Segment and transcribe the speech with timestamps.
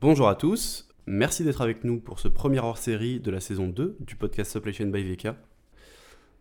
[0.00, 3.96] Bonjour à tous, merci d'être avec nous pour ce premier hors-série de la saison 2
[3.98, 5.30] du podcast Supply Chain by VK.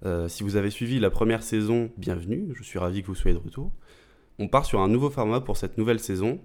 [0.05, 3.35] Euh, si vous avez suivi la première saison, bienvenue, je suis ravi que vous soyez
[3.35, 3.71] de retour.
[4.37, 6.39] On part sur un nouveau format pour cette nouvelle saison,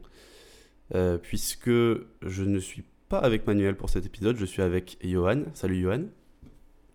[0.94, 5.42] euh, puisque je ne suis pas avec Manuel pour cet épisode, je suis avec Johan.
[5.52, 6.04] Salut Johan.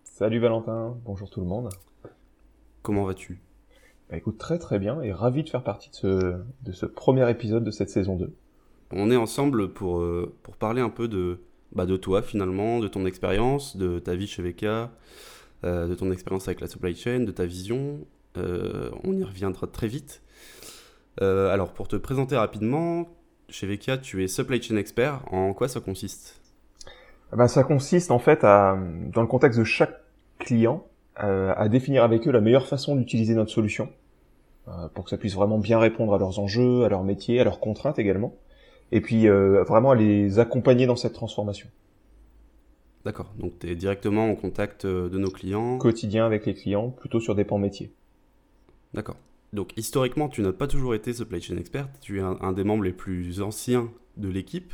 [0.02, 1.68] Salut Valentin, bonjour tout le monde.
[2.82, 3.40] Comment vas-tu?
[4.10, 7.30] Bah, Écoute, très très bien et ravi de faire partie de ce, de ce premier
[7.30, 8.34] épisode de cette saison 2.
[8.92, 11.40] On est ensemble pour, euh, pour parler un peu de,
[11.72, 14.64] bah, de toi finalement, de ton expérience, de ta vie chez VK,
[15.64, 18.00] euh, de ton expérience avec la supply chain, de ta vision.
[18.36, 20.22] Euh, on y reviendra très vite.
[21.20, 23.08] alors pour te présenter rapidement,
[23.48, 25.20] chez VK tu es supply chain expert.
[25.32, 26.40] En quoi ça consiste?
[27.32, 28.78] Bah, Ça consiste en fait à,
[29.12, 30.00] dans le contexte de chaque
[30.38, 30.84] client,
[31.16, 33.90] à définir avec eux la meilleure façon d'utiliser notre solution
[34.94, 37.58] pour que ça puisse vraiment bien répondre à leurs enjeux, à leurs métiers, à leurs
[37.58, 38.34] contraintes également
[38.92, 41.68] et puis euh, vraiment à les accompagner dans cette transformation.
[43.04, 46.90] D'accord, donc tu es directement en contact euh, de nos clients Quotidien avec les clients,
[46.90, 47.92] plutôt sur des pans métiers.
[48.94, 49.16] D'accord.
[49.52, 52.84] Donc historiquement, tu n'as pas toujours été supply chain expert, tu es un, des membres
[52.84, 54.72] les plus anciens de l'équipe.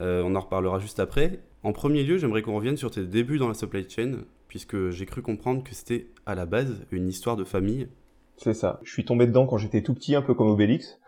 [0.00, 1.40] Euh, on en reparlera juste après.
[1.62, 5.06] En premier lieu, j'aimerais qu'on revienne sur tes débuts dans la supply chain, puisque j'ai
[5.06, 7.88] cru comprendre que c'était à la base une histoire de famille.
[8.36, 8.78] C'est ça.
[8.84, 10.99] Je suis tombé dedans quand j'étais tout petit, un peu comme Obélix.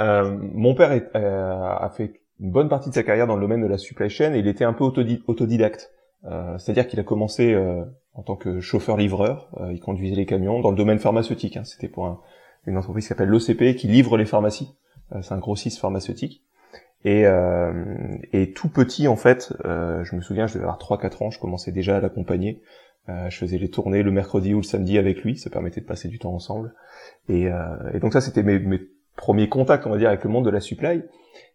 [0.00, 3.60] Euh, mon père euh, a fait une bonne partie de sa carrière dans le domaine
[3.60, 5.92] de la supply chain et il était un peu autodidacte.
[6.24, 7.56] Euh, c'est-à-dire qu'il a commencé
[8.14, 11.56] en tant que chauffeur-livreur, il conduisait les camions dans le domaine pharmaceutique.
[11.56, 11.64] Hein.
[11.64, 12.24] C'était pour
[12.66, 14.74] une entreprise qui s'appelle l'OCP qui livre les pharmacies.
[15.22, 16.42] c'est un grossiste pharmaceutique.
[17.04, 17.24] Et,
[18.32, 21.72] et, tout petit en fait, je me souviens, je devais avoir 3-4 ans, je commençais
[21.72, 22.62] déjà à l'accompagner.
[23.08, 26.08] je faisais les tournées le mercredi ou le samedi avec lui, ça permettait de passer
[26.08, 26.74] du temps ensemble.
[27.28, 27.48] Et,
[27.94, 28.80] et donc ça, c'était mes, mes,
[29.20, 31.02] premier contact, on va dire, avec le monde de la supply.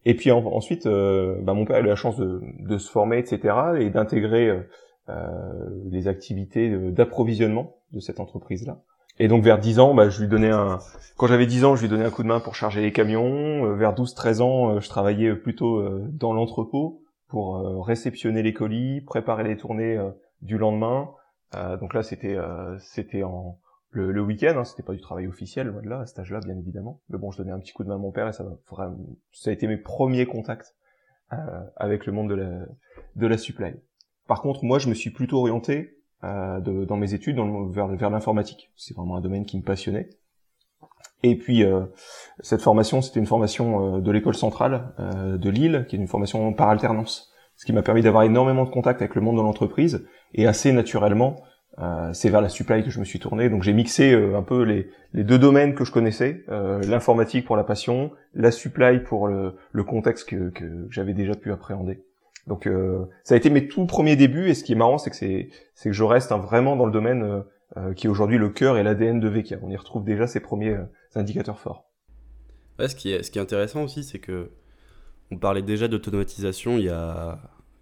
[0.05, 3.17] Et puis ensuite, euh, bah, mon père a eu la chance de, de se former,
[3.17, 4.61] etc., et d'intégrer euh,
[5.09, 8.81] euh les activités d'approvisionnement de cette entreprise-là.
[9.17, 10.77] Et donc vers 10 ans, bah, je lui donnais un.
[11.17, 13.65] Quand j'avais 10 ans, je lui donnais un coup de main pour charger les camions.
[13.65, 19.57] Euh, vers 12-13 ans, je travaillais plutôt dans l'entrepôt pour réceptionner les colis, préparer les
[19.57, 19.99] tournées
[20.41, 21.09] du lendemain.
[21.81, 22.37] donc là, c'était
[22.79, 23.57] c'était en
[23.95, 27.01] le, week-end, hein, c'était pas du travail officiel, là, à cet âge-là, bien évidemment.
[27.09, 29.51] Mais bon, je donnais un petit coup de main à mon père et ça a
[29.51, 30.75] été mes premiers contacts
[31.33, 31.37] euh,
[31.77, 32.29] avec le monde
[33.15, 33.73] de la, supply.
[34.27, 37.39] Par contre, moi, je me suis plutôt orienté euh, dans mes études
[37.71, 38.71] vers, l'informatique.
[38.75, 40.09] C'est vraiment un domaine qui me passionnait.
[41.23, 41.85] Et puis, euh,
[42.41, 46.69] cette formation, c'était une formation de l'école centrale de Lille, qui est une formation par
[46.69, 50.47] alternance, ce qui m'a permis d'avoir énormément de contacts avec le monde de l'entreprise et
[50.47, 51.37] assez naturellement
[51.79, 53.49] euh, c'est vers la supply que je me suis tourné.
[53.49, 57.57] Donc j'ai mixé euh, un peu les, deux domaines que je connaissais, euh, l'informatique pour
[57.57, 62.03] la passion, la supply pour le, contexte que, j'avais déjà pu appréhender.
[62.47, 62.69] Donc
[63.23, 65.49] ça a été mes tout premiers débuts et ce qui est marrant c'est que c'est
[65.83, 67.43] que je reste hein, vraiment dans le domaine
[67.95, 69.55] qui est aujourd'hui le cœur et l'ADN de VK.
[69.63, 70.77] On y retrouve déjà ces premiers
[71.15, 71.89] indicateurs forts.
[72.77, 74.51] Ouais, ce qui est ce qui est intéressant aussi c'est que
[75.31, 77.39] on parlait déjà d'automatisation il y a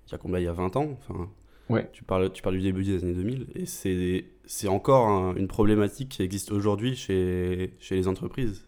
[0.08, 0.40] il y a combien?
[0.40, 1.30] Il y a 20 ans, enfin
[1.70, 1.90] Ouais.
[1.94, 6.10] Tu parles, tu parles du début des années 2000 et c'est, c'est encore une problématique
[6.10, 8.66] qui existe aujourd'hui chez, chez les entreprises.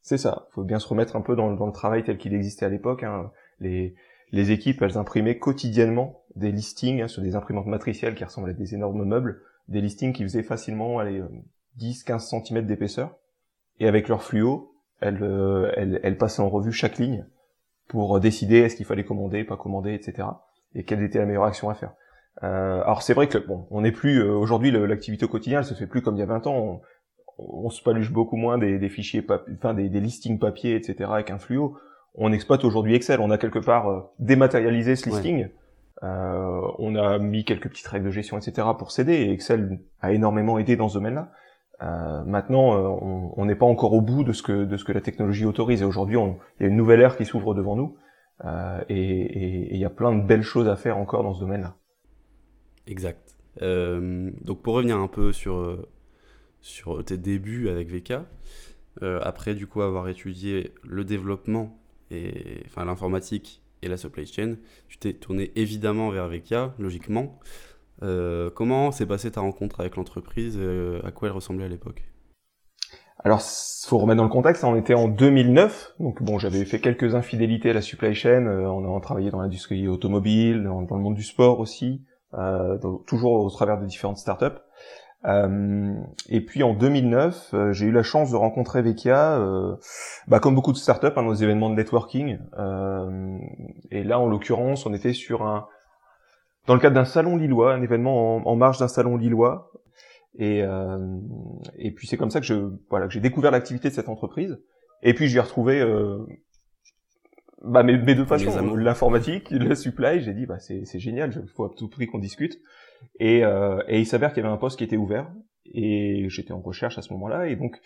[0.00, 0.46] C'est ça.
[0.50, 2.68] Il faut bien se remettre un peu dans, dans le travail tel qu'il existait à
[2.68, 3.02] l'époque.
[3.02, 3.32] Hein.
[3.58, 3.94] Les,
[4.30, 8.56] les équipes, elles imprimaient quotidiennement des listings hein, sur des imprimantes matricielles qui ressemblaient à
[8.56, 11.22] des énormes meubles, des listings qui faisaient facilement allez,
[11.80, 13.16] 10-15 cm d'épaisseur.
[13.80, 17.26] Et avec leur fluo, elles, euh, elles, elles passaient en revue chaque ligne
[17.88, 20.28] pour décider est-ce qu'il fallait commander, pas commander, etc.
[20.74, 21.94] Et quelle était la meilleure action à faire.
[22.42, 25.64] Euh, alors c'est vrai que bon, on n'est plus euh, aujourd'hui l'activité au quotidien, elle
[25.64, 26.82] se fait plus comme il y a 20 ans.
[27.38, 31.10] On, se paluche beaucoup moins des, des fichiers, enfin des, des, listings papier, etc.
[31.12, 31.76] avec un fluo.
[32.16, 33.20] On exploite aujourd'hui Excel.
[33.20, 35.48] On a quelque part euh, dématérialisé ce listing.
[36.02, 38.68] Euh, on a mis quelques petites règles de gestion, etc.
[38.78, 39.14] pour s'aider.
[39.14, 41.30] Et Excel a énormément aidé dans ce domaine-là.
[41.82, 42.70] Euh, maintenant,
[43.36, 45.82] on n'est pas encore au bout de ce que de ce que la technologie autorise.
[45.82, 47.96] Et aujourd'hui, il y a une nouvelle ère qui s'ouvre devant nous.
[48.88, 51.74] et il y a plein de belles choses à faire encore dans ce domaine-là.
[52.86, 53.36] Exact.
[53.62, 55.88] Euh, donc pour revenir un peu sur, euh,
[56.60, 58.14] sur tes débuts avec VK,
[59.02, 61.78] euh, après du coup avoir étudié le développement,
[62.10, 64.56] et, enfin l'informatique et la supply chain,
[64.88, 67.38] tu t'es tourné évidemment vers VK, logiquement.
[68.00, 70.58] comment s'est passée ta rencontre avec l'entreprise
[71.04, 72.04] À quoi elle ressemblait à l'époque?
[73.24, 77.14] Alors, faut remettre dans le contexte, on était en 2009, donc bon, j'avais fait quelques
[77.14, 81.22] infidélités à la supply chain, on a travaillé dans l'industrie automobile, dans, le monde du
[81.22, 82.02] sport aussi,
[82.36, 84.58] euh, toujours au travers de différentes startups.
[85.24, 85.94] Euh,
[86.28, 89.74] et puis en 2009, euh, j'ai eu la chance de rencontrer Vekia, euh,
[90.28, 92.38] bah, comme beaucoup de startups, hein, des événements de networking.
[92.58, 93.38] Euh,
[93.90, 95.66] et là, en l'occurrence, on était sur un,
[96.66, 99.72] dans le cadre d'un salon lillois, un événement en, en marge d'un salon lillois.
[100.38, 100.62] Et,
[101.78, 104.60] et puis c'est comme ça que je, voilà, que j'ai découvert l'activité de cette entreprise.
[105.02, 105.82] Et puis j'ai retrouvé
[107.62, 110.20] bah, mes, mes deux passions, l'informatique, le supply.
[110.20, 112.58] J'ai dit bah c'est génial, il faut à tout prix qu'on discute.
[113.20, 115.30] Et, euh, et il s'avère qu'il y avait un poste qui était ouvert
[115.66, 117.80] et j'étais en recherche à ce moment-là et donc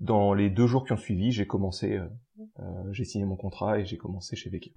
[0.00, 2.06] dans les deux jours qui ont suivi, j'ai commencé, euh,
[2.58, 2.62] euh,
[2.92, 4.74] j'ai signé mon contrat et j'ai commencé chez Veki.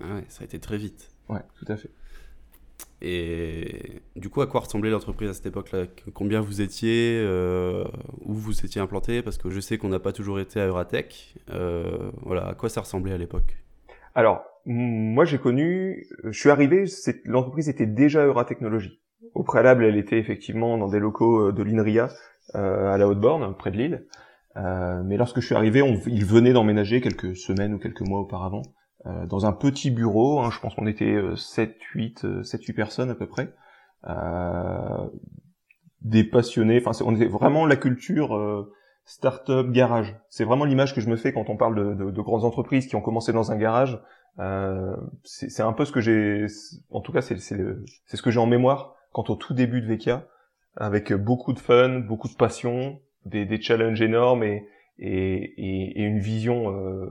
[0.00, 1.10] Ah ouais, ça a été très vite.
[1.28, 1.90] Ouais, tout à fait.
[3.02, 5.86] Et du coup, à quoi ressemblait l'entreprise à cette époque-là?
[6.14, 7.84] Combien vous étiez euh,
[8.38, 11.34] vous étiez implanté Parce que je sais qu'on n'a pas toujours été à Euratech.
[11.50, 13.56] Euh, voilà, à quoi ça ressemblait à l'époque?
[14.14, 16.84] Alors, moi, j'ai connu, je suis arrivé,
[17.24, 19.00] l'entreprise était déjà Euratechnologie.
[19.34, 22.08] Au préalable, elle était effectivement dans des locaux euh, de l'INRIA
[22.54, 24.06] euh, à la Haute-Borne, près de Lille.
[25.04, 28.62] Mais lorsque je suis arrivé, ils venaient d'emménager quelques semaines ou quelques mois auparavant
[29.04, 30.40] dans un petit bureau.
[30.40, 33.52] Hein, je pense qu'on était 7, 8, 7, 8 personnes à peu près.
[36.06, 36.80] Des passionnés.
[36.84, 38.72] Enfin, on était vraiment la culture euh,
[39.04, 40.16] start-up garage.
[40.30, 42.86] C'est vraiment l'image que je me fais quand on parle de, de, de, grandes entreprises
[42.86, 44.00] qui ont commencé dans un garage.
[44.38, 46.46] Euh, c'est un peu ce que j'ai,
[46.90, 50.26] en tout cas c'est ce que j'ai en mémoire quant au tout début de Vekia,
[50.76, 54.68] avec beaucoup de fun, beaucoup de passion, des, des challenges énormes et,
[54.98, 57.08] et, et, une vision euh,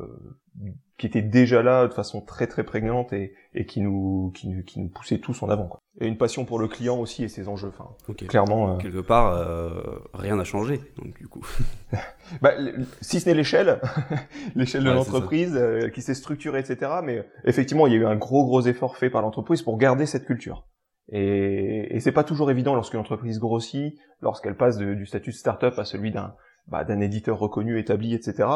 [0.98, 4.64] qui était déjà là de façon très très prégnante et, et qui nous qui nous
[4.64, 5.80] qui nous poussait tous en avant quoi.
[6.02, 7.72] Et une passion pour le client aussi et ses enjeux.
[7.78, 7.90] Enfin,
[8.28, 8.74] clairement.
[8.74, 8.78] Euh...
[8.78, 9.82] Quelque part, euh,
[10.14, 10.82] rien n'a changé.
[10.98, 11.46] Donc du coup.
[12.42, 12.52] bah,
[13.00, 13.80] si ce n'est l'échelle,
[14.56, 16.92] l'échelle de l'entreprise euh, qui s'est structurée, etc.
[17.02, 20.06] Mais effectivement, il y a eu un gros gros effort fait par l'entreprise pour garder
[20.06, 20.68] cette culture.
[21.10, 25.76] Et, et c'est pas toujours évident lorsqu'une entreprise grossit, lorsqu'elle passe du statut de start-up
[25.78, 26.36] à celui d'un
[26.68, 28.50] bah, d'un éditeur reconnu, établi, etc.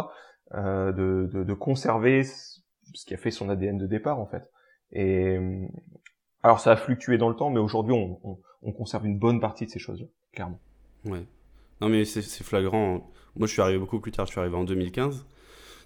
[0.56, 4.50] Euh, de, de, de, conserver ce qui a fait son ADN de départ en fait.
[4.92, 5.38] Et
[6.42, 9.40] alors ça a fluctué dans le temps, mais aujourd'hui on, on, on, conserve une bonne
[9.40, 10.60] partie de ces choses-là, clairement.
[11.06, 11.24] Ouais.
[11.82, 13.12] Non mais c'est flagrant.
[13.36, 15.28] Moi je suis arrivé beaucoup plus tard, je suis arrivé en 2015,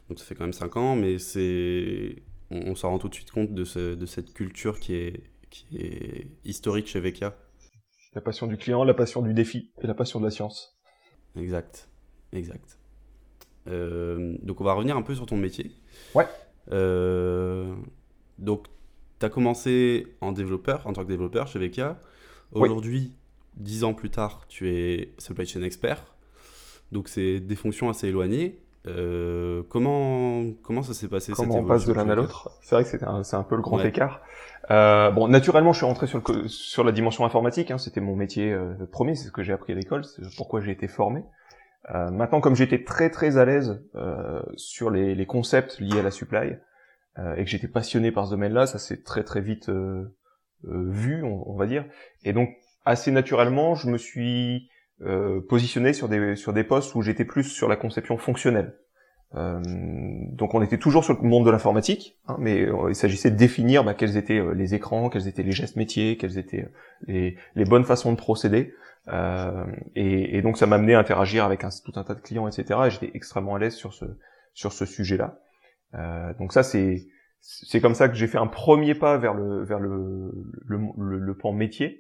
[0.08, 3.16] donc ça fait quand même 5 ans, mais c'est on, on s'en rend tout de
[3.16, 7.36] suite compte de, ce, de cette culture qui est, qui est historique chez Veka.
[8.14, 10.80] La passion du client, la passion du défi et la passion de la science.
[11.36, 11.90] Exact,
[12.32, 12.78] exact.
[13.68, 15.72] Euh, donc on va revenir un peu sur ton métier.
[16.16, 16.28] Ouais.
[16.72, 17.74] Euh,
[18.40, 18.68] donc
[19.20, 21.82] tu as commencé en développeur, en tant que développeur chez VK.
[22.52, 23.14] Aujourd'hui,
[23.56, 26.14] dix ans plus tard, tu es supply chain expert.
[26.92, 28.60] Donc c'est des fonctions assez éloignées.
[28.86, 32.52] Euh, comment comment ça s'est passé Comment on passe de l'un à l'autre?
[32.62, 34.22] C'est vrai que c'est un, un, peu le grand écart.
[34.72, 37.72] Euh, bon, naturellement, je suis rentré sur, le, sur la dimension informatique.
[37.72, 40.62] Hein, C'était mon métier euh, premier, c'est ce que j'ai appris à l'école, c'est pourquoi
[40.62, 41.24] j'ai été formé.
[41.92, 46.04] Euh, maintenant, comme j'étais très très à l'aise euh, sur les, les, concepts liés à
[46.04, 46.56] la supply
[47.20, 50.16] euh, et que j'étais passionné par ce domaine-là, ça s'est très très vite euh,
[50.66, 51.86] euh, vu, on, on, va dire.
[52.24, 52.50] Et donc,
[52.86, 54.70] assez naturellement, je me suis
[55.50, 58.78] positionné sur des sur des postes où j'étais plus sur la conception fonctionnelle.
[59.34, 63.84] donc, on était toujours sur le monde de l'informatique, hein, mais il s'agissait de définir
[63.84, 66.70] bah, quels étaient les écrans, quels étaient les gestes métiers, quelles étaient
[67.08, 68.74] les, les bonnes façons de procéder.
[69.10, 69.66] Euh,
[69.96, 72.48] et, et, donc ça m'a amené à interagir avec un, tout un tas de clients,
[72.48, 72.80] etc.
[72.86, 74.06] Et j'étais extrêmement à l'aise sur ce
[74.54, 75.40] sur ce sujet-là.
[75.96, 77.08] Euh, donc ça c'est
[77.42, 80.32] c'est comme ça que j'ai fait un premier pas vers le vers le
[80.66, 82.00] le, le, le pan métier.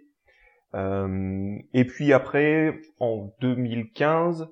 [0.75, 4.49] Euh, et puis après en 2015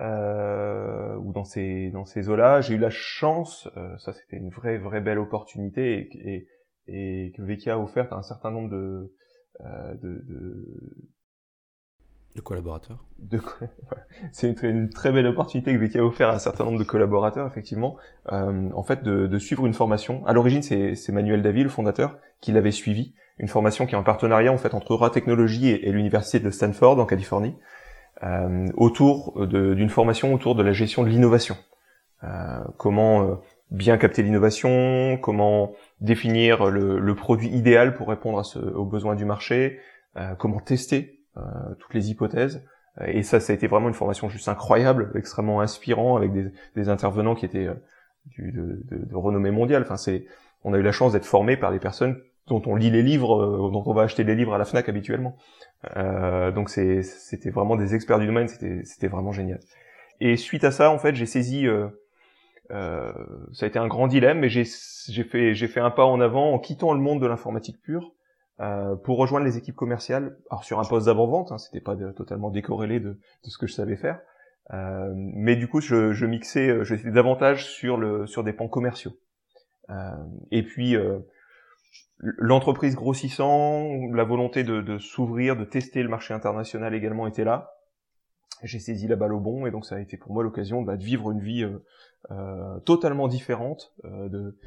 [0.00, 4.48] euh, ou dans ces dans ces eaux-là, j'ai eu la chance, euh, ça c'était une
[4.48, 6.46] vraie vraie belle opportunité et,
[6.86, 9.14] et, et que Veki a offert à un certain nombre de,
[9.60, 10.66] euh, de, de
[12.36, 13.04] de collaborateurs.
[13.18, 13.40] De...
[14.32, 17.46] C'est une, très belle opportunité que Becky a offert à un certain nombre de collaborateurs,
[17.46, 17.96] effectivement,
[18.32, 20.24] euh, en fait, de, de, suivre une formation.
[20.26, 23.14] À l'origine, c'est Manuel Davy, le fondateur, qui l'avait suivi.
[23.38, 26.98] Une formation qui est en partenariat, en fait, entre Eura Technologies et, l'université de Stanford,
[26.98, 27.56] en Californie,
[28.22, 31.56] euh, autour d'une formation autour de la gestion de l'innovation.
[32.22, 33.34] Euh, comment euh,
[33.70, 39.14] bien capter l'innovation, comment définir le, le, produit idéal pour répondre à ce, aux besoins
[39.14, 39.78] du marché,
[40.16, 41.19] euh, comment tester
[41.78, 42.62] toutes les hypothèses.
[43.00, 46.46] Euh, et ça, ça a été vraiment une formation juste incroyable, extrêmement inspirant, avec des,
[46.76, 47.74] des intervenants qui étaient euh,
[48.26, 49.82] du, de, de, de, renommée mondiale.
[49.82, 50.26] Enfin, c'est,
[50.64, 53.70] on a eu la chance d'être formé par des personnes dont on lit les livres,
[53.70, 55.36] dont on va acheter les livres à la Fnac habituellement.
[55.96, 59.60] Euh, donc c'était vraiment des experts du domaine, c'était, vraiment génial.
[60.20, 61.86] Et suite à ça, en fait, j'ai saisi, euh,
[62.72, 63.12] euh,
[63.52, 66.52] ça a été un grand dilemme, mais j'ai fait, j'ai fait un pas en avant
[66.52, 68.12] en quittant le monde de l'informatique pure
[68.60, 70.36] euh, pour rejoindre les équipes commerciales.
[70.50, 73.72] Alors sur un poste d'avant-vente, hein, c'était pas totalement décorrélé de, de, ce que je
[73.72, 74.20] savais faire,
[74.72, 79.12] euh, mais du coup je, je mixais, j'étais davantage sur le sur des pans commerciaux.
[80.50, 80.96] et puis
[82.18, 87.80] l'entreprise grossissant, la volonté de, de s'ouvrir, de tester le marché international également était là
[88.62, 90.96] j'ai saisi la balle au bon et donc ça a été pour moi l'occasion bah,
[90.96, 91.78] de vivre une vie euh,
[92.30, 94.58] euh totalement différente euh, de,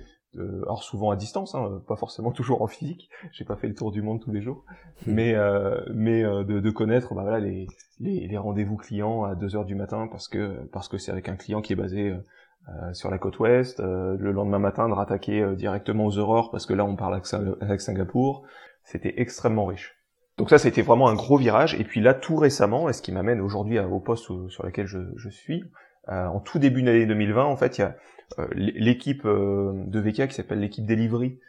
[0.63, 3.09] alors souvent à distance, hein, pas forcément toujours en physique.
[3.31, 4.63] J'ai pas fait le tour du monde tous les jours,
[5.05, 5.13] hmm.
[5.13, 7.67] mais euh, mais euh, de, de, connaître bah, voilà les
[7.99, 11.29] les, les rendez-vous clients à 2 heures du matin parce que parce que c'est avec
[11.29, 13.79] un client qui est basé euh, sur la côte ouest.
[13.79, 17.21] le lendemain matin de rattaquer directement aux aurores parce que là on parle
[17.61, 18.45] avec Singapour.
[18.83, 19.95] C'était extrêmement riche.
[20.37, 21.75] Donc ça, c'était vraiment un gros virage.
[21.79, 24.99] Et puis là, tout récemment, et ce qui m'amène aujourd'hui au poste sur lequel je,
[25.15, 25.65] je suis, euh,
[26.07, 27.95] en tout début d'année 2020, en fait, il y a
[28.39, 31.39] euh, l'équipe euh, de VK qui s'appelle l'équipe Delivery,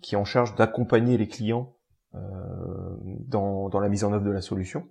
[0.00, 1.74] qui est en charge d'accompagner les clients
[2.12, 4.88] dans, dans, la mise en œuvre de la solution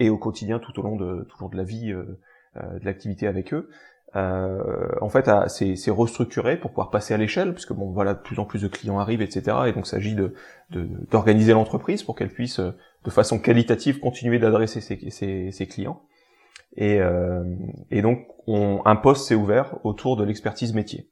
[0.00, 2.18] et au quotidien tout au long de, tout long de la vie de
[2.82, 3.68] l'activité avec eux
[4.16, 8.38] euh, en fait, c'est restructuré pour pouvoir passer à l'échelle, puisque bon, voilà, de plus
[8.38, 9.56] en plus de clients arrivent, etc.
[9.66, 10.34] Et donc, il s'agit de
[11.10, 12.72] d'organiser l'entreprise pour qu'elle puisse, euh,
[13.04, 16.02] de façon qualitative, continuer d'adresser ses, ses, ses, clients.
[16.76, 17.44] Et, euh,
[17.90, 21.10] et donc, on, un poste s'est ouvert autour de l'expertise métier.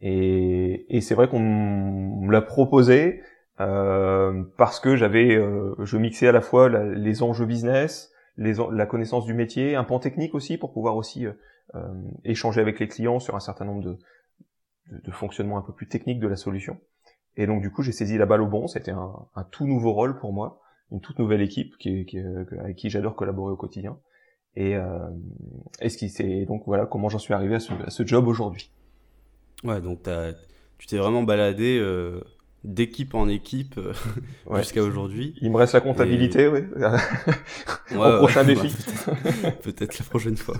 [0.00, 3.22] Et, et c'est vrai qu'on me l'a proposé
[3.60, 8.86] euh, parce que j'avais, euh, je mixais à la fois les enjeux business, les, la
[8.86, 11.32] connaissance du métier, un pan technique aussi pour pouvoir aussi euh,
[11.74, 11.80] euh,
[12.24, 13.98] échanger avec les clients sur un certain nombre de,
[14.92, 16.78] de, de fonctionnements un peu plus techniques de la solution.
[17.38, 18.66] Et donc du coup, j'ai saisi la balle au bon.
[18.66, 20.60] C'était un, un, tout nouveau rôle pour moi,
[20.92, 23.98] une toute nouvelle équipe qui, qui, avec qui j'adore collaborer au quotidien.
[24.56, 24.98] Et, euh,
[25.80, 28.26] et ce qui c'est donc voilà comment j'en suis arrivé à ce, à ce job
[28.26, 28.70] aujourd'hui.
[29.64, 30.08] Ouais, donc
[30.78, 32.20] tu t'es vraiment baladé euh,
[32.66, 33.92] d'équipe en équipe euh,
[34.56, 35.34] jusqu'à aujourd'hui.
[35.40, 36.60] Il me reste la comptabilité, oui.
[37.96, 38.74] Au prochain défi.
[39.62, 40.56] Peut-être la prochaine fois.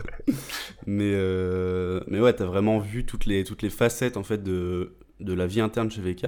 [0.87, 4.95] mais euh, mais ouais, t'as vraiment vu toutes les toutes les facettes en fait de
[5.21, 6.26] de la vie interne chez VK.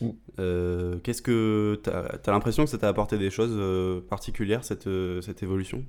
[0.00, 0.08] Mm.
[0.38, 4.88] Euh, Qu'est-ce que t'as as, l'impression que ça t'a apporté des choses particulières cette
[5.22, 5.84] cette évolution?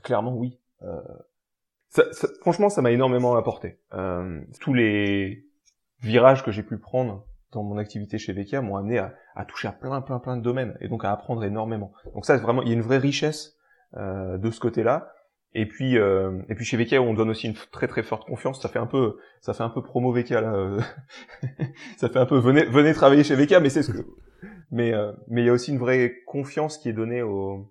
[0.00, 0.58] Clairement oui.
[1.88, 3.78] Ça, ça, franchement, ça m'a énormément apporté.
[4.60, 5.44] tous les
[6.00, 9.68] virages que j'ai pu prendre dans mon activité chez Vekia m'ont amené à, à, toucher
[9.68, 11.92] à plein plein plein de domaines et donc à apprendre énormément.
[12.14, 13.56] Donc ça vraiment il y a une vraie richesse
[13.96, 15.12] euh, de ce côté-là.
[15.54, 18.60] Et puis euh, et puis chez Vekia on donne aussi une très très forte confiance.
[18.60, 20.54] Ça fait un peu ça fait un peu promo Vekia là.
[20.54, 20.80] Euh.
[21.98, 24.06] ça fait un peu venez venez travailler chez Vekia mais c'est ce que
[24.70, 27.64] mais euh, mais il y a aussi une vraie confiance qui est donnée aux euh,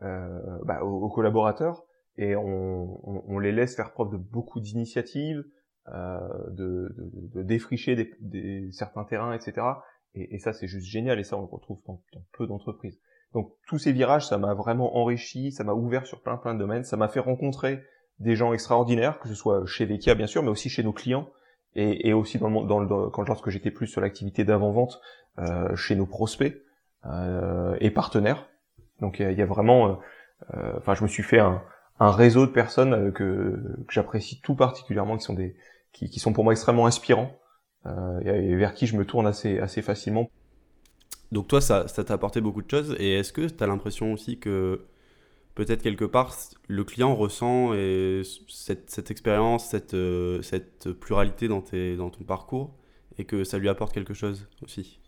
[0.00, 1.84] bah, aux, collaborateurs
[2.16, 5.44] et on, on, on, les laisse faire preuve de beaucoup d'initiatives
[5.94, 6.18] euh,
[6.50, 9.66] de, de, de, défricher des, des, certains terrains, etc.
[10.14, 13.00] Et, et ça, c'est juste génial, et ça, on le retrouve dans, dans peu d'entreprises.
[13.32, 16.58] Donc tous ces virages, ça m'a vraiment enrichi, ça m'a ouvert sur plein plein de
[16.58, 17.82] domaines, ça m'a fait rencontrer
[18.18, 21.30] des gens extraordinaires, que ce soit chez Vekia bien sûr, mais aussi chez nos clients,
[21.74, 25.00] et, et aussi dans le, dans le, quand lorsque j'étais plus sur l'activité d'avant-vente,
[25.38, 26.54] euh, chez nos prospects
[27.06, 28.48] euh, et partenaires.
[29.00, 30.00] Donc il y, y, a vraiment,
[30.54, 31.62] euh, enfin je me suis fait un,
[32.00, 35.56] un réseau de personnes que, que j'apprécie tout particulièrement, qui sont des,
[35.92, 37.38] qui, qui, sont pour moi extrêmement inspirants
[37.86, 40.30] euh, et vers qui je me tourne assez, assez facilement.
[41.32, 44.38] Donc toi, ça t'a apporté beaucoup de choses et est-ce que tu as l'impression aussi
[44.38, 44.86] que
[45.54, 46.34] peut-être quelque part
[46.68, 52.24] le client ressent et cette, cette expérience, cette, euh, cette pluralité dans, tes, dans ton
[52.24, 52.74] parcours
[53.18, 55.00] et que ça lui apporte quelque chose aussi?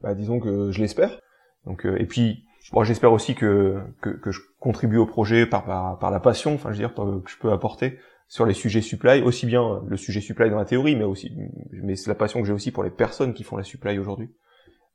[0.00, 1.18] Bah, Disons que je l'espère.
[1.66, 5.98] Donc, euh, et puis, bon, j'espère aussi que, que, je contribue au projet par, par,
[5.98, 7.98] par la passion, enfin je veux dire, que je peux apporter
[8.30, 11.32] sur les sujets supply, aussi bien le sujet supply dans la théorie, mais aussi,
[11.72, 14.30] mais c'est la passion que j'ai aussi pour les personnes qui font la supply aujourd'hui,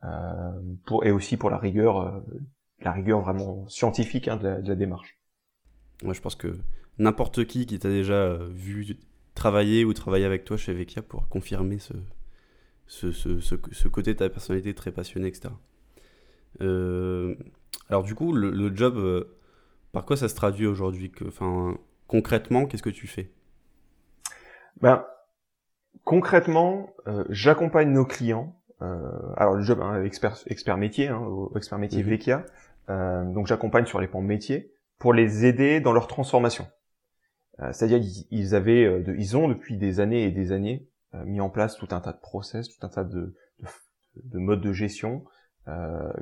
[0.05, 0.51] euh,
[0.85, 2.21] pour et aussi pour la rigueur, euh,
[2.79, 5.19] la rigueur vraiment scientifique hein, de, la, démarche.
[6.01, 6.57] Moi, je pense que
[6.97, 8.97] n'importe qui qui t'a déjà euh, vu
[9.33, 11.93] travailler ou travailler avec toi chez Vekia pour confirmer ce,
[12.87, 15.49] ce, ce, ce, côté de ta personnalité très passionnée, etc.
[17.89, 19.35] alors du coup, le, le job, euh,
[19.91, 21.77] par quoi ça se traduit aujourd'hui Enfin,
[22.07, 23.31] concrètement, qu'est-ce que tu fais?
[24.81, 25.05] Ben,
[26.03, 28.55] concrètement, euh, j'accompagne nos clients.
[28.81, 32.09] Euh, alors le job hein, expert, expert métier, hein, expert métier mmh.
[32.09, 32.45] Vekia.
[32.89, 36.67] Euh, donc j'accompagne sur les pans métiers pour les aider dans leur transformation.
[37.61, 38.01] Euh, c'est-à-dire
[38.31, 41.77] ils, avaient, de, ils ont depuis des années et des années euh, mis en place
[41.77, 43.67] tout un tas de process, tout un tas de, de,
[44.23, 45.23] de modes de gestion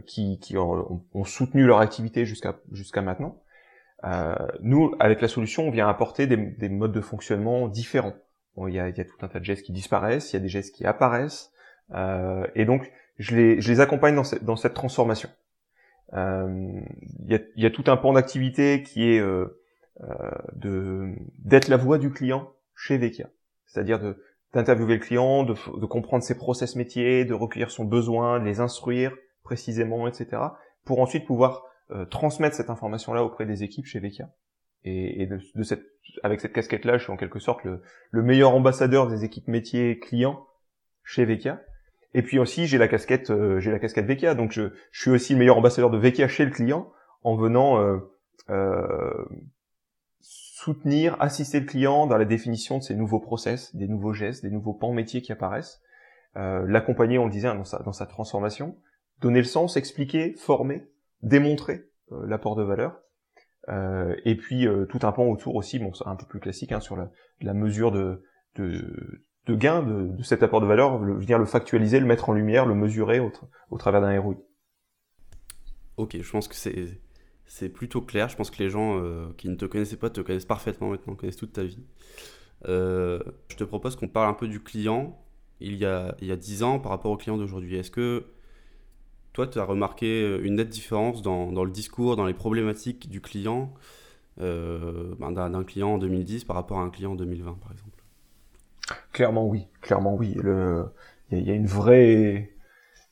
[0.06, 3.44] qui, qui ont, ont, soutenu leur activité jusqu'à jusqu'à maintenant.
[4.06, 8.16] Euh, nous, avec la solution, on vient apporter des, des modes de fonctionnement différents.
[8.56, 10.40] Bon, il, y a, y a tout un tas de gestes qui disparaissent, il y
[10.40, 11.52] a des gestes qui apparaissent,
[11.94, 15.30] euh, et donc je les, je les accompagne dans, cette, dans cette transformation.
[16.16, 16.86] Il
[17.26, 19.20] y, a, y, a, tout un pan d'activité qui est
[20.56, 23.30] de d'être la voix du client chez Vekia,
[23.66, 24.00] c'est-à-dire
[24.54, 28.60] d'interviewer le client, de, de, comprendre ses process métiers, de recueillir son besoin, de les
[28.60, 29.12] instruire
[29.44, 30.42] précisément, etc.,
[30.86, 34.30] pour ensuite pouvoir euh, transmettre cette information-là auprès des équipes chez Vekia.
[34.86, 35.84] Et, et de, de, cette,
[36.24, 37.82] avec cette casquette-là, je suis en quelque sorte le,
[38.12, 40.46] le, meilleur ambassadeur des équipes métiers clients
[41.04, 41.62] chez Vekia.
[42.14, 45.12] Et puis aussi, j'ai la casquette, euh, j'ai la casquette Vekia, donc je, je, suis
[45.12, 46.92] aussi le meilleur ambassadeur de Vekia chez le client
[47.24, 47.98] en venant euh,
[48.50, 49.26] euh
[50.64, 54.50] soutenir, assister le client dans la définition de ces nouveaux process, des nouveaux gestes, des
[54.50, 55.82] nouveaux pans métiers qui apparaissent,
[56.38, 58.78] euh, l'accompagner, on le disait, dans sa, dans sa transformation,
[59.24, 60.84] donner le sens, expliquer, former,
[61.22, 63.00] démontrer euh, l'apport de valeur,
[63.70, 66.82] euh, et puis euh, tout un pan autour aussi, bon, un peu plus classique, hein,
[66.82, 68.22] sur la, mesure de,
[69.50, 72.76] gain de, cet apport de valeur, le, venir le factualiser, le mettre en lumière, le
[72.76, 74.36] mesurer au, travers d'un ROI.
[75.96, 78.28] Ok, je pense que c'est plutôt clair.
[78.28, 79.00] Je pense que les gens
[79.38, 81.86] qui ne te connaissaient pas te connaissent parfaitement maintenant, connaissent toute ta vie.
[82.66, 85.24] Je te propose qu'on parle un peu du client
[85.60, 87.78] il y a, il y a 10 ans par rapport au client d'aujourd'hui.
[87.78, 88.26] Est-ce que
[89.34, 93.20] toi, tu as remarqué une nette différence dans, dans, le discours, dans les problématiques du
[93.20, 93.74] client,
[94.42, 98.04] euh, ben, d'un client en 2010 par rapport à un client en 2020, par exemple?
[99.12, 100.36] Clairement oui, clairement oui.
[101.32, 102.52] Il y, y, a une vraie,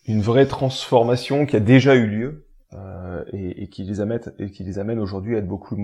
[0.07, 4.49] une vraie transformation qui a déjà eu lieu euh, et, et, qui les amène et
[4.49, 5.75] qui les amène aujourd'hui à être beaucoup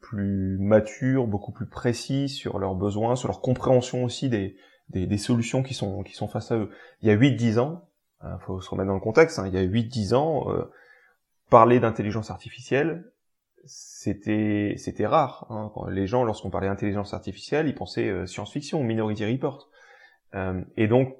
[0.00, 4.56] plus matures, beaucoup plus précis sur leurs besoins, sur leur compréhension aussi des,
[4.90, 6.70] des, des solutions qui sont qui sont face à eux.
[7.02, 7.88] Il y a 8-10 ans,
[8.24, 10.64] il hein, faut se remettre dans le contexte, hein, il y a 8-10 ans, euh,
[11.50, 13.12] parler d'intelligence artificielle,
[13.64, 15.46] c'était c'était rare.
[15.50, 15.72] Hein.
[15.90, 19.68] Les gens, lorsqu'on parlait d'intelligence artificielle, ils pensaient euh, science-fiction, Minority Report.
[20.34, 21.16] Euh, et donc,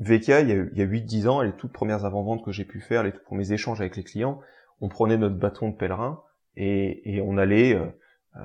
[0.00, 2.64] VK, il y a, il y a 8-10 ans, les toutes premières avant-ventes que j'ai
[2.64, 4.40] pu faire, les tout premiers échanges avec les clients,
[4.80, 6.22] on prenait notre bâton de pèlerin
[6.56, 7.86] et, on allait euh,
[8.36, 8.40] euh,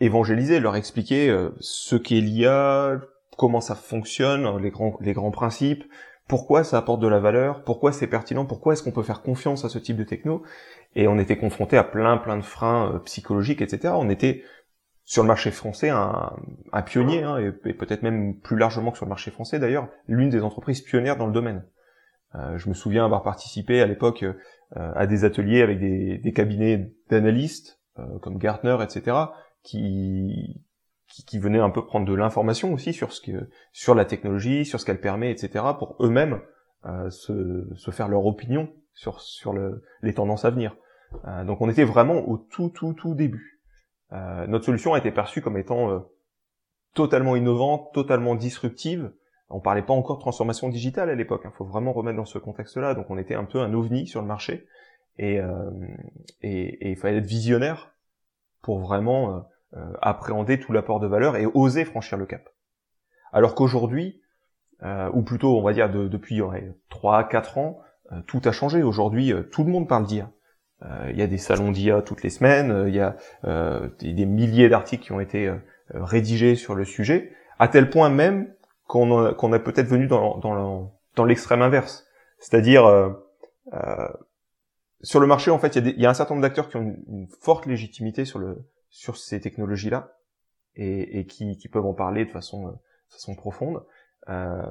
[0.00, 3.00] évangéliser, leur expliquer euh, ce qu'est l'IA,
[3.38, 5.84] comment ça fonctionne, les grands, les grands principes,
[6.32, 9.66] pourquoi ça apporte de la valeur, pourquoi c'est pertinent, pourquoi est-ce qu'on peut faire confiance
[9.66, 10.42] à ce type de techno.
[10.96, 13.92] Et on était confronté à plein plein de freins psychologiques, etc.
[13.94, 14.42] On était
[15.04, 16.32] sur le marché français un,
[16.86, 20.42] pionnier, hein, et, peut-être même plus largement que sur le marché français d'ailleurs, l'une des
[20.42, 21.66] entreprises pionnières dans le domaine.
[22.56, 24.24] je me souviens avoir participé à l'époque
[24.78, 29.18] euh, à des ateliers avec des, cabinets d'analystes euh, comme Gartner, etc.,
[29.62, 30.64] qui,
[31.12, 34.64] qui, qui venaient un peu prendre de l'information aussi sur ce que sur la technologie,
[34.64, 36.40] sur ce qu'elle permet, etc., pour eux-mêmes
[36.86, 40.76] euh, se, se, faire leur opinion sur sur le, les tendances à venir.
[41.26, 43.60] Euh, donc on était vraiment au tout tout tout début.
[44.12, 46.04] Euh, notre solution a été perçue comme étant
[46.94, 49.12] totalement innovante, totalement disruptive,
[49.52, 51.42] on parlait pas encore de transformation digitale à l'époque.
[51.44, 51.52] Il hein.
[51.56, 52.94] faut vraiment remettre dans ce contexte-là.
[52.94, 54.66] Donc on était un peu un ovni sur le marché
[55.18, 55.70] et, euh,
[56.40, 57.94] et, il fallait être visionnaire
[58.62, 59.42] pour vraiment euh, euh,
[60.00, 62.48] appréhender tout l'apport de valeur et oser franchir le cap.
[63.32, 64.20] Alors qu'aujourd'hui,
[64.82, 67.80] ou plutôt on va dire depuis ouais, 3-4 ans,
[68.26, 68.82] tout a changé.
[68.82, 70.30] Aujourd'hui, tout le monde parle d'IA.
[71.08, 73.16] Il y a des salons d'IA toutes les semaines, il y a
[74.00, 75.50] des, des, milliers d'articles qui ont été
[75.88, 78.52] rédigés sur le sujet, à tel point même
[78.92, 82.06] qu'on a, peut-être venu dans, dans, l'extrême inverse.
[82.38, 83.10] C'est-à-dire, euh,
[83.72, 84.08] euh,
[85.02, 87.26] sur le marché, en fait, il y, a un certain nombre d'acteurs qui ont une,
[87.40, 88.58] forte légitimité sur, le,
[88.92, 90.12] sur ces technologies-là
[90.76, 92.72] et, et qui, qui, peuvent en parler de façon, euh,
[93.08, 93.82] façon profonde.
[94.28, 94.62] Euh,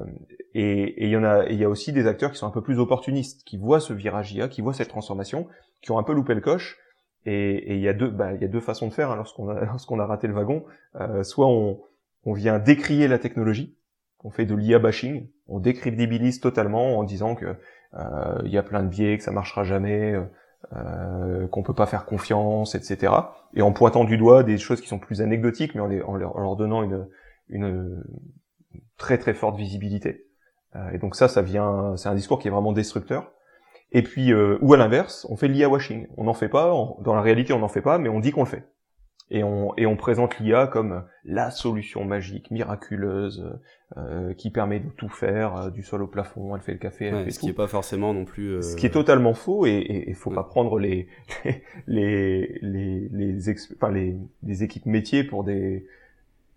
[0.54, 2.62] et il y en a, il y a aussi des acteurs qui sont un peu
[2.62, 5.48] plus opportunistes, qui voient ce virage IA, qui voient cette transformation,
[5.82, 6.78] qui ont un peu loupé le coche.
[7.26, 9.48] Et il y a deux, bah, il y a deux façons de faire hein, lorsqu'on
[9.48, 10.64] a, lorsqu'on a raté le wagon.
[10.94, 11.80] Euh, soit on,
[12.24, 13.76] on vient décrier la technologie,
[14.20, 17.56] on fait de l'IA bashing, on décrédibilise totalement en disant que
[17.94, 20.14] euh, il y a plein de biais, que ça marchera jamais,
[20.74, 23.12] euh, qu'on peut pas faire confiance, etc.
[23.54, 26.82] Et en pointant du doigt des choses qui sont plus anecdotiques, mais en, leur, donnant
[26.82, 27.08] une,
[27.48, 28.02] une,
[28.96, 30.26] très très forte visibilité.
[30.76, 33.32] Euh, et donc ça, ça vient, c'est un discours qui est vraiment destructeur.
[33.90, 36.06] Et puis, euh, ou à l'inverse, on fait l'IA washing.
[36.16, 36.68] On n'en fait pas,
[37.00, 38.64] dans la réalité on n'en fait pas, mais on dit qu'on le fait
[39.30, 43.58] et on, et on présente l'IA comme la solution magique, miraculeuse,
[43.96, 47.06] euh, qui permet de tout faire, euh, du sol au plafond, elle fait le café,
[47.06, 48.54] elle fait ce qui n'est pas forcément non plus.
[48.54, 51.08] Euh, ce qui est totalement faux et il faut pas prendre les
[51.86, 55.86] les les les, enfin, les, les équipes métiers pour des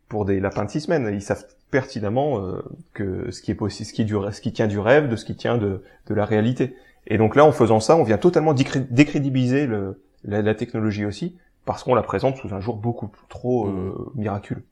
[0.08, 1.10] pour des lapins de six semaines.
[1.14, 2.62] Ils savent pertinemment euh,
[2.94, 5.16] que ce qui est possible, ce qui, est du, ce qui tient du rêve, de
[5.16, 6.76] ce qui tient de, de la réalité.
[7.08, 11.36] Et donc là, en faisant ça, on vient totalement décrédibiliser le, la, la technologie aussi
[11.66, 13.78] parce qu'on la présente sous un jour beaucoup trop mmh.
[13.78, 14.66] euh, miraculeux.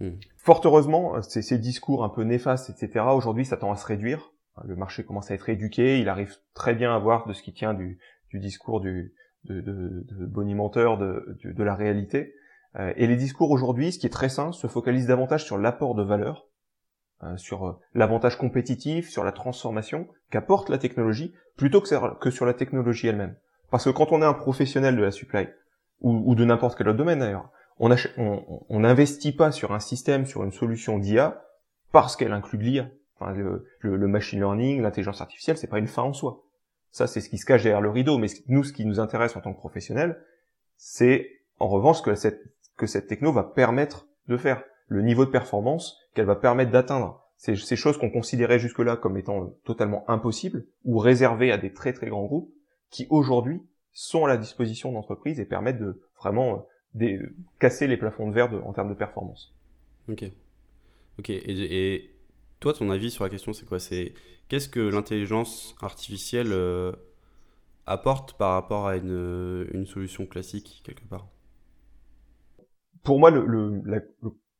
[0.00, 0.10] Mmh.
[0.36, 4.32] Fort heureusement, ces, ces, discours un peu néfastes, etc., aujourd'hui, ça tend à se réduire.
[4.64, 7.52] le marché commence à être éduqué, il arrive très bien à voir de ce qui
[7.52, 7.98] tient du,
[8.32, 12.34] discours du, de, de, de bonimenteur de, de, la réalité.
[12.76, 15.94] Euh, et les discours aujourd'hui, ce qui est très sain, se focalisent davantage sur l'apport
[15.94, 16.46] de valeur,
[17.22, 22.46] euh, sur euh, l'avantage compétitif, sur la transformation qu'apporte la technologie, plutôt que, que sur
[22.46, 23.36] la technologie elle-même.
[23.70, 25.48] Parce que quand on est un professionnel de la supply,
[26.00, 30.52] ou, de n'importe quel autre domaine d'ailleurs, on n'investit pas sur un système, sur une
[30.52, 31.42] solution d'IA,
[31.92, 32.88] parce qu'elle inclut de l'IA.
[33.18, 36.44] Enfin, le, le, machine learning, l'intelligence artificielle, c'est pas une fin en soi.
[36.90, 38.18] Ça, c'est ce qui se cache derrière le rideau.
[38.18, 40.22] Mais nous, ce qui nous intéresse en tant que professionnels,
[40.76, 42.42] c'est en revanche que cette,
[42.76, 47.26] que cette techno va permettre de faire, le niveau de performance qu'elle va permettre d'atteindre.
[47.36, 51.92] Ces, ces choses qu'on considérait jusque-là comme étant totalement impossibles ou réservées à des très
[51.92, 52.52] très grands groupes,
[52.90, 56.58] qui aujourd'hui sont à la disposition d'entreprises et permettent de vraiment euh,
[56.94, 57.20] des,
[57.58, 59.54] casser les plafonds de verre en termes de performance.
[60.08, 60.24] Ok.
[61.18, 61.30] Ok.
[61.30, 62.10] Et,
[62.60, 63.78] toi, ton avis sur la question, c'est quoi?
[63.78, 64.12] C'est
[64.48, 66.92] qu'est-ce que l'intelligence artificielle euh,
[67.86, 71.28] apporte par rapport à une, une, solution classique quelque part?
[73.02, 74.00] Pour moi, le, la,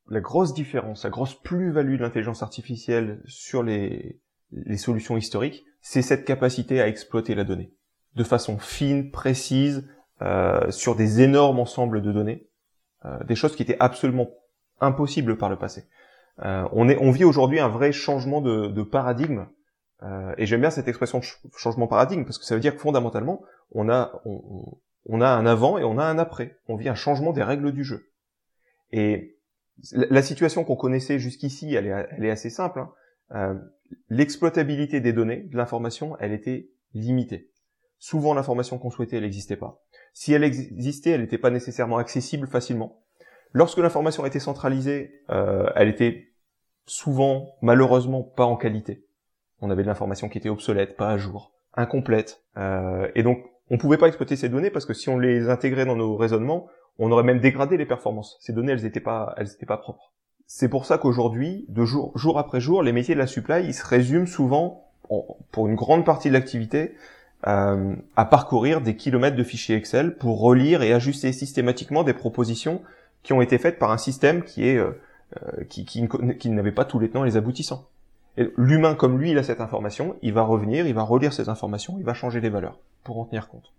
[0.09, 4.19] la, grosse différence, la grosse plus-value de l'intelligence artificielle sur les,
[4.51, 7.75] les solutions historiques, c'est cette capacité à exploiter la donnée
[8.17, 9.89] de façon fine, précise,
[10.23, 12.47] euh, sur des énormes ensembles de données,
[13.07, 14.29] euh, des choses qui étaient absolument
[14.81, 15.85] impossibles par le passé.
[16.45, 19.47] Euh, on, vit aujourd'hui un vrai changement de, paradigme,
[20.39, 21.21] et j'aime bien cette expression
[21.57, 23.43] changement de paradigme parce que ça veut dire que fondamentalement,
[23.73, 24.23] on a,
[25.07, 26.57] un avant et on a un après.
[26.69, 28.11] On vit un changement des règles du jeu.
[28.93, 29.37] Et
[29.93, 32.83] la situation qu'on connaissait jusqu'ici, elle est, assez simple.
[33.31, 33.61] Hein.
[34.09, 37.51] L'exploitabilité des données, de l'information, elle était limitée.
[38.01, 39.83] Souvent, l'information qu'on souhaitait, elle n'existait pas.
[40.15, 43.03] Si elle existait, elle n'était pas nécessairement accessible facilement.
[43.53, 46.33] Lorsque l'information était centralisée, euh, elle était
[46.87, 49.05] souvent, malheureusement, pas en qualité.
[49.61, 52.43] On avait de l'information qui était obsolète, pas à jour, incomplète.
[52.57, 55.85] Euh, et donc, on pouvait pas exploiter ces données parce que si on les intégrait
[55.85, 58.39] dans nos raisonnements, on aurait même dégradé les performances.
[58.41, 60.15] Ces données, elles n'étaient pas, elles étaient pas propres.
[60.47, 63.75] C'est pour ça qu'aujourd'hui, de jour, jour après jour, les métiers de la supply, ils
[63.75, 64.91] se résument souvent,
[65.53, 66.95] pour une grande partie de l'activité,
[67.47, 72.83] euh, à parcourir des kilomètres de fichiers Excel pour relire et ajuster systématiquement des propositions
[73.23, 74.91] qui ont été faites par un système qui est euh,
[75.43, 76.07] euh qui, qui,
[76.39, 77.89] qui n'avait pas tous les tenants et les aboutissants.
[78.37, 81.49] Et l'humain comme lui, il a cette information, il va revenir, il va relire ces
[81.49, 83.73] informations, il va changer les valeurs pour en tenir compte.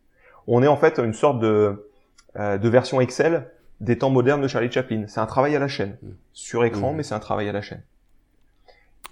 [0.48, 1.90] On est en fait une sorte de,
[2.38, 3.48] euh, de version Excel
[3.80, 5.06] des temps modernes de Charlie Chaplin.
[5.08, 6.08] C'est un travail à la chaîne, mmh.
[6.34, 6.96] sur écran, mmh.
[6.98, 7.82] mais c'est un travail à la chaîne.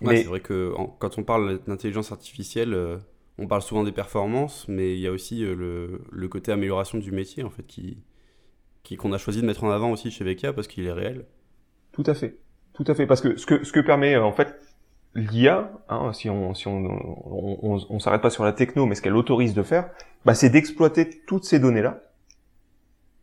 [0.01, 0.17] Ouais, mais...
[0.17, 2.97] c'est vrai que quand on parle d'intelligence artificielle, euh,
[3.39, 7.11] on parle souvent des performances, mais il y a aussi euh, le, côté amélioration du
[7.11, 7.97] métier, en fait, qui
[8.97, 11.25] qu'on a choisi de mettre en avant aussi chez VK parce qu'il est réel.
[11.91, 12.39] Tout à fait,
[12.73, 14.59] tout à fait, parce que ce que ce que permet euh, en fait
[15.13, 19.15] l'IA, hein, si on si on on, s'arrête pas sur la techno, mais ce qu'elle
[19.15, 19.89] autorise de faire,
[20.25, 22.01] bah, c'est d'exploiter toutes ces données là,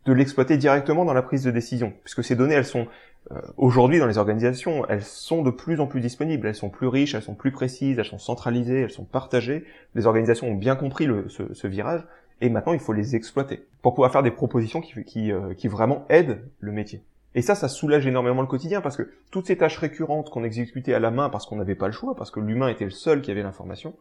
[0.05, 2.87] de l'exploiter directement dans la prise de décision, puisque ces données elles sont
[3.31, 6.87] euh, aujourd'hui dans les organisations, elles sont de plus en plus disponibles, elles sont plus
[6.87, 9.65] riches, elles sont plus précises, elles sont centralisées, elles sont partagées.
[9.95, 12.07] Les organisations ont bien compris le, ce, ce, virage
[12.39, 15.67] et maintenant il faut les exploiter pour pouvoir faire des propositions qui, qui, euh, qui
[15.67, 17.03] vraiment aident le métier.
[17.35, 20.93] Et ça, ça soulage énormément le quotidien parce que toutes ces tâches récurrentes qu'on exécutait
[20.93, 23.21] à la main parce qu'on n'avait pas le choix, parce que l'humain était le seul
[23.21, 23.95] qui avait l'information,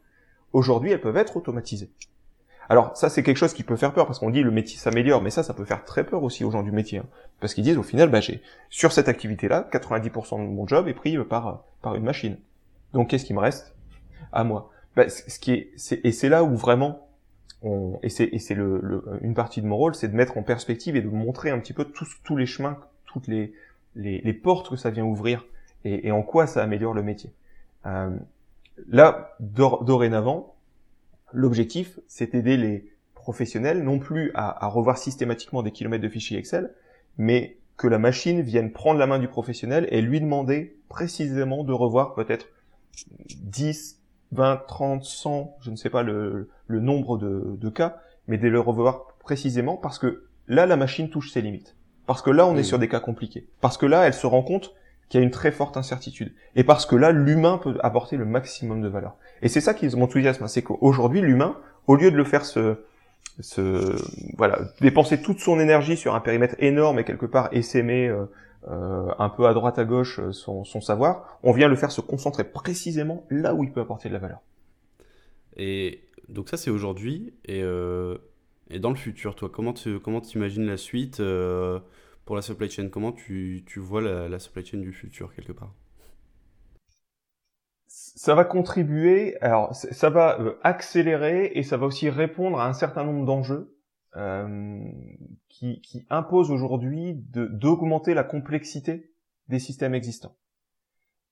[0.53, 1.91] aujourd'hui elles peuvent être automatisées.
[2.69, 5.23] Alors ça c'est quelque chose qui peut faire peur parce qu'on dit le métier s'améliore,
[5.23, 7.07] mais ça ça peut faire très peur aussi aux gens du métier, hein.
[7.41, 10.95] parce qu'ils disent au final bah j'ai sur cette activité-là 90% de mon job est
[10.95, 12.39] pris par par une machine.
[12.93, 13.75] Donc qu'est-ce qui me reste
[14.33, 14.71] à moi?
[14.97, 15.71] Bah, Ce qui est,
[16.05, 17.09] et c'est là où vraiment
[17.63, 20.97] on, et c'est c'est le, une partie de mon rôle, c'est de mettre en perspective
[20.97, 23.53] et de montrer un petit peu tous tous les chemins, toutes les
[23.95, 25.47] les, les portes que ça vient ouvrir
[25.85, 27.33] et, et, en quoi ça améliore le métier.
[27.87, 28.11] Euh,
[28.89, 30.56] là dorénavant
[31.37, 36.73] L'objectif, c'est d'aider les professionnels non plus à, revoir systématiquement des kilomètres de fichiers Excel,
[37.19, 41.75] mais que la machine vienne prendre la main du professionnel et lui demander précisément de
[41.75, 42.47] revoir peut-être
[43.11, 44.01] 10,
[44.33, 49.09] 20, 30, 100, je ne sais pas le, nombre de, cas, mais de le revoir
[49.19, 51.77] précisément parce que là, la machine touche ses limites.
[52.07, 53.47] Parce que là, on est sur des cas compliqués.
[53.61, 54.73] Parce que là, elle se rend compte
[55.11, 56.33] qu'il y a une très forte incertitude.
[56.55, 59.19] Et parce que là, l'humain peut apporter le maximum de valeur.
[59.43, 62.77] Et c'est ça qui m'enthousiasme, hein, c'est qu'aujourd'hui, l'humain, au lieu de le faire se,
[63.41, 63.97] se,
[64.37, 68.25] voilà, dépenser toute son énergie sur un périmètre énorme et quelque part essaimer euh,
[68.69, 71.91] euh, un peu à droite à gauche euh, son, son, savoir, on vient le faire
[71.91, 74.41] se concentrer précisément là où il peut apporter de la valeur.
[75.57, 77.35] Et donc ça, c'est aujourd'hui.
[77.47, 77.63] Et,
[78.71, 81.23] et dans le futur, toi, comment tu comment imagines la suite
[82.27, 82.89] pour la supply chain?
[82.91, 85.73] Comment tu, tu vois la, la, supply chain du futur quelque part?
[87.99, 92.75] Ça va contribuer, alors ça va euh, accélérer et ça va aussi répondre à un
[92.75, 93.75] certain nombre d'enjeux
[94.17, 94.79] euh,
[95.49, 99.11] qui, qui imposent aujourd'hui d'augmenter la complexité
[99.49, 100.37] des systèmes existants.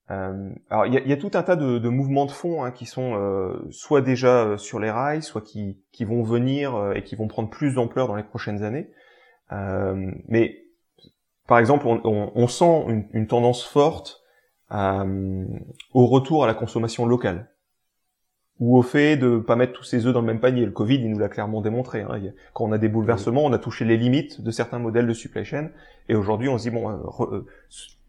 [0.09, 2.63] Euh, alors il y a, y a, tout un tas de, de mouvements de fond
[2.63, 6.75] hein, qui sont euh, soit déjà euh, sur les rails, soit qui, qui vont venir
[6.75, 8.89] euh, et qui vont prendre plus d'ampleur dans les prochaines années.
[9.51, 10.63] mais
[11.47, 14.24] par exemple, on, on, on sent une, une, tendance forte
[14.71, 17.49] au retour à la consommation locale
[18.59, 20.65] ou au fait de pas mettre tous ses œufs dans le même panier.
[20.65, 22.01] Le Covid, il nous l'a clairement démontré.
[22.01, 22.21] Hein.
[22.53, 25.43] Quand on a des bouleversements, on a touché les limites de certains modèles de supply
[25.43, 25.69] chain.
[26.07, 27.45] Et aujourd'hui, on se dit bon, euh,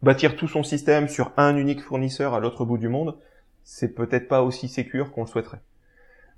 [0.03, 3.17] bâtir tout son système sur un unique fournisseur à l'autre bout du monde,
[3.65, 5.61] c'est peut-être pas aussi sécure qu'on le souhaiterait.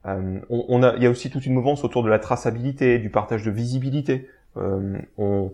[0.06, 3.10] Euh, on, a, il y a aussi toute une mouvance autour de la traçabilité, du
[3.10, 4.30] partage de visibilité.
[4.56, 5.52] Euh, on,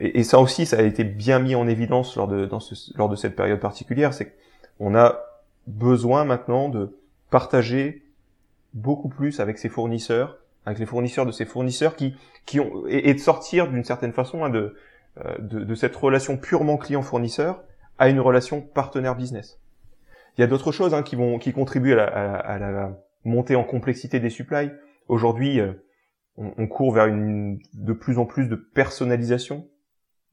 [0.00, 3.08] et, ça aussi, ça a été bien mis en évidence lors de, dans ce, lors
[3.08, 4.34] de cette période particulière, c'est
[4.78, 5.20] qu'on a
[5.66, 6.96] besoin maintenant de
[7.30, 8.02] partager
[8.74, 12.14] beaucoup plus avec ses fournisseurs, avec les fournisseurs de ses fournisseurs qui,
[12.46, 14.74] qui ont, et, de sortir d'une certaine façon hein, de,
[15.24, 17.62] euh, de, de, cette relation purement client-fournisseur
[17.98, 19.60] à une relation partenaire-business.
[20.36, 23.56] Il y a d'autres choses hein, qui vont qui contribuent à la, à, la, montée
[23.56, 24.70] en complexité des supplies.
[25.08, 25.72] Aujourd'hui, euh,
[26.40, 29.68] on, on, court vers une de plus en plus de personnalisation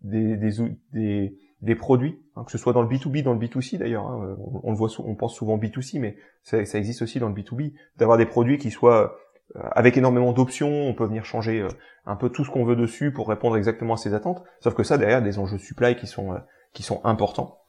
[0.02, 0.52] des, des,
[0.94, 4.08] des, des produits, hein, que ce soit dans le B2B, dans le B2C d'ailleurs.
[4.08, 7.36] Hein, on, le voit, on pense souvent B2C, mais ça, ça existe aussi dans le
[7.36, 9.18] B2B, d'avoir des produits qui soient
[9.56, 11.70] euh, avec énormément d'options, on peut venir changer euh,
[12.06, 14.44] un peu tout ce qu'on veut dessus pour répondre exactement à ses attentes.
[14.60, 16.40] Sauf que ça, derrière, des enjeux supply qui sont euh,
[16.74, 17.60] qui sont importants.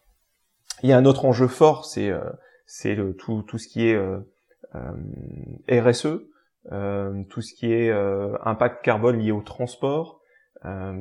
[0.82, 2.10] Il y a un autre enjeu fort, c'est
[2.66, 3.98] c'est tout tout ce qui est
[5.68, 6.20] RSE,
[6.70, 7.90] tout ce qui est
[8.44, 10.20] impact carbone lié au transport,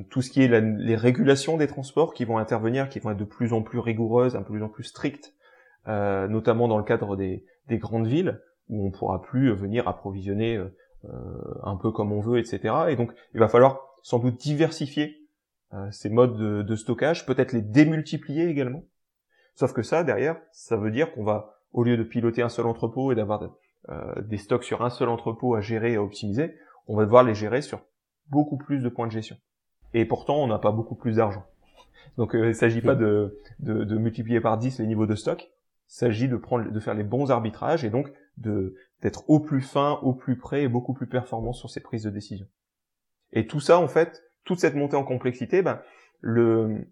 [0.10, 3.26] tout ce qui est les régulations des transports qui vont intervenir, qui vont être de
[3.26, 5.34] plus en plus rigoureuses, un peu plus en plus strictes,
[5.86, 10.76] notamment dans le cadre des, des grandes villes où on pourra plus venir approvisionner euh,
[11.06, 12.74] euh, un peu comme on veut, etc.
[12.90, 15.28] Et donc, il va falloir sans doute diversifier
[15.74, 18.84] euh, ces modes de, stockage, peut-être les démultiplier également.
[19.56, 22.66] Sauf que ça, derrière, ça veut dire qu'on va, au lieu de piloter un seul
[22.66, 23.40] entrepôt et d'avoir
[24.22, 26.56] des stocks sur un seul entrepôt à gérer et à optimiser,
[26.88, 27.82] on va devoir les gérer sur
[28.30, 29.38] beaucoup plus de points de gestion.
[29.94, 31.46] Et pourtant, on n'a pas beaucoup plus d'argent.
[32.18, 35.50] Donc, il ne s'agit pas de, de, de, multiplier par 10 les niveaux de stock.
[35.90, 39.62] Il s'agit de prendre, de faire les bons arbitrages et donc de d'être au plus
[39.62, 42.48] fin, au plus près et beaucoup plus performant sur ses prises de décision.
[43.32, 45.82] Et tout ça, en fait, toute cette montée en complexité, ben,
[46.22, 46.88] le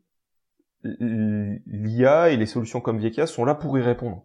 [0.84, 4.24] l'IA et les solutions comme Viekia sont là pour y répondre,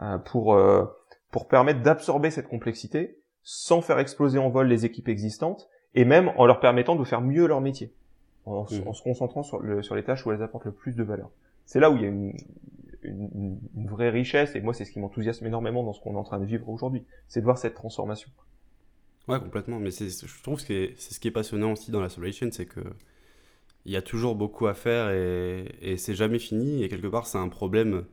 [0.00, 0.86] euh, pour euh,
[1.30, 6.32] pour permettre d'absorber cette complexité sans faire exploser en vol les équipes existantes et même
[6.36, 7.94] en leur permettant de faire mieux leur métier,
[8.44, 8.86] en, mmh.
[8.86, 11.30] en se concentrant sur, le, sur les tâches où elles apportent le plus de valeur.
[11.64, 12.34] C'est là où il y a une,
[13.02, 16.24] une, vraie richesse, et moi c'est ce qui m'enthousiasme énormément dans ce qu'on est en
[16.24, 18.30] train de vivre aujourd'hui, c'est de voir cette transformation.
[19.28, 22.50] Ouais, complètement, mais je trouve que c'est ce qui est passionnant aussi dans la chain,
[22.50, 22.80] c'est que
[23.84, 27.26] il y a toujours beaucoup à faire et, et c'est jamais fini, et quelque part
[27.26, 28.04] c'est un problème,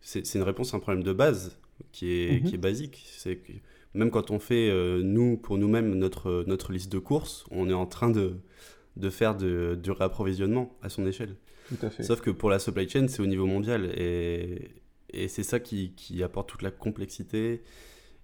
[0.00, 1.58] c'est une réponse à un problème de base
[1.92, 2.62] qui est, qui est mhm.
[2.62, 3.04] basique.
[3.06, 3.52] C'est que
[3.94, 7.74] même quand on fait, euh, nous, pour nous-mêmes, notre, notre liste de courses, on est
[7.74, 8.36] en train de,
[8.96, 11.36] de faire de, du réapprovisionnement à son échelle.
[12.00, 13.92] Sauf que pour la supply chain, c'est au niveau mondial.
[13.96, 14.70] Et,
[15.10, 17.62] et c'est ça qui, qui, apporte toute la complexité.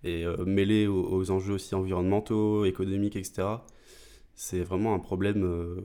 [0.02, 3.48] Et euh, mêlé aux, enjeux aussi environnementaux, économiques, etc.
[4.34, 5.80] C'est vraiment un problème euh,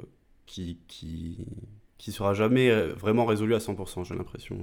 [0.46, 1.46] qui, qui,
[1.98, 4.58] qui sera jamais vraiment résolu à 100%, j'ai l'impression.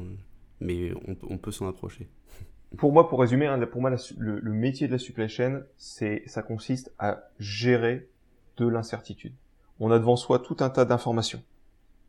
[0.60, 2.08] Mais on, on peut s'en approcher.
[2.78, 6.42] Pour moi, pour résumer, hein, pour moi, le, métier de la supply chain, c'est, ça
[6.42, 8.08] consiste à gérer
[8.56, 9.34] de l'incertitude.
[9.80, 11.42] On a devant soi tout un tas d'informations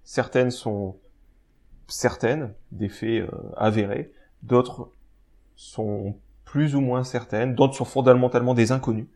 [0.04, 0.98] Certaines sont
[1.88, 4.12] certaines, des faits euh, avérés,
[4.44, 4.92] d'autres
[5.56, 9.08] sont plus ou moins certaines, d'autres sont fondamentalement des inconnus.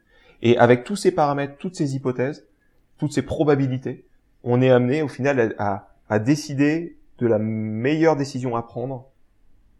[0.42, 2.46] Et avec tous ces paramètres, toutes ces hypothèses,
[2.98, 4.06] toutes ces probabilités,
[4.44, 9.08] on est amené au final à, à, décider de la meilleure décision à prendre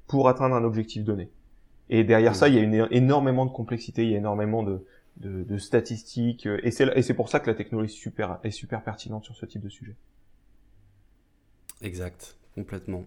[0.08, 1.30] pour atteindre un objectif donné.
[1.92, 4.84] Et derrière ça, il y a une, énormément de complexité, il y a énormément de,
[5.18, 9.36] de, de statistiques, et c'est pour ça que la technologie super, est super pertinente sur
[9.36, 9.96] ce type de sujet.
[11.82, 13.04] Exact, complètement.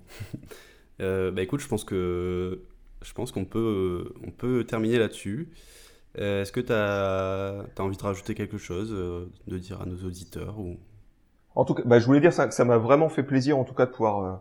[1.01, 2.61] euh, bah écoute, je pense que
[3.03, 5.49] je pense qu'on peut, on peut terminer là-dessus.
[6.19, 9.87] Euh, est-ce que tu as, as, envie de rajouter quelque chose, euh, de dire à
[9.87, 10.77] nos auditeurs ou...
[11.57, 13.65] En tout cas, bah, je voulais dire ça, que ça m'a vraiment fait plaisir, en
[13.65, 14.37] tout cas, de pouvoir euh,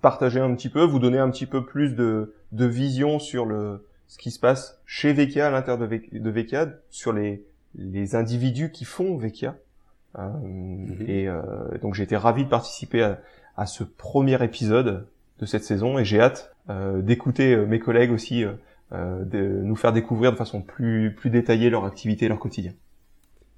[0.00, 3.86] partager un petit peu, vous donner un petit peu plus de, de vision sur le,
[4.08, 8.70] ce qui se passe chez Vekia, à l'intérieur de, de Vekia, sur les, les individus
[8.70, 9.56] qui font Vekia.
[10.18, 11.04] Euh, mhm.
[11.08, 11.40] Et euh,
[11.80, 13.20] donc j'ai été ravi de participer à,
[13.56, 15.06] à, ce premier épisode
[15.38, 18.44] de cette saison et j'ai hâte d'écouter mes collègues aussi
[18.92, 22.72] de nous faire découvrir de façon plus, plus détaillée leur activité et leur quotidien.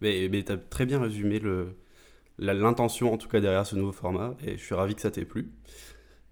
[0.01, 1.39] Mais, mais tu as très bien résumé
[2.39, 5.25] l'intention en tout cas derrière ce nouveau format et je suis ravi que ça t'ait
[5.25, 5.53] plu.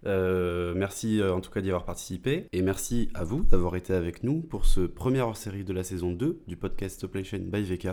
[0.04, 3.92] Euh, merci euh, en tout cas d'y avoir participé et merci à vous d'avoir été
[3.92, 7.88] avec nous pour ce premier hors-série de la saison 2 du podcast Chain by VK.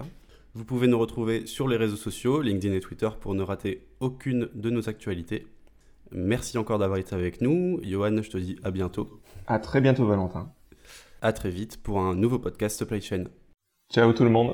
[0.55, 4.49] Vous pouvez nous retrouver sur les réseaux sociaux, LinkedIn et Twitter pour ne rater aucune
[4.55, 5.45] de nos actualités.
[6.11, 7.79] Merci encore d'avoir été avec nous.
[7.83, 9.21] Johan, je te dis à bientôt.
[9.45, 10.51] À très bientôt Valentin.
[11.21, 13.25] À très vite pour un nouveau podcast Supply Chain.
[13.93, 14.53] Ciao tout le monde.